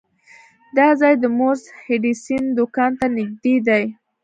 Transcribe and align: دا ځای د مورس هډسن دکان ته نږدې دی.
دا 0.77 0.87
ځای 1.01 1.13
د 1.19 1.25
مورس 1.37 1.63
هډسن 1.85 2.43
دکان 2.57 2.91
ته 2.99 3.05
نږدې 3.17 3.55
دی. 3.67 3.83